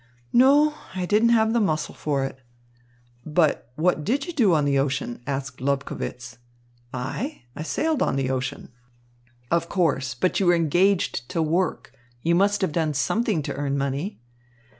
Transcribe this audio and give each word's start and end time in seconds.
"No, 0.33 0.73
I 0.95 1.05
didn't 1.05 1.29
have 1.29 1.53
the 1.53 1.59
muscle 1.61 1.93
for 1.93 2.25
it." 2.25 2.39
"But 3.23 3.71
what 3.75 4.03
did 4.03 4.25
you 4.25 4.33
do 4.33 4.55
on 4.55 4.65
the 4.65 4.89
ship?" 4.89 5.21
asked 5.27 5.61
Lobkowitz. 5.61 6.39
"I? 6.91 7.43
I 7.55 7.61
sailed 7.61 8.01
on 8.01 8.15
the 8.15 8.31
ocean." 8.31 8.69
"Of 9.51 9.69
course. 9.69 10.15
But 10.15 10.39
you 10.39 10.47
were 10.47 10.55
engaged 10.55 11.29
to 11.29 11.43
work. 11.43 11.93
You 12.23 12.33
must 12.33 12.61
have 12.61 12.71
done 12.71 12.95
something 12.95 13.43
to 13.43 13.53
earn 13.53 13.77
money." 13.77 14.19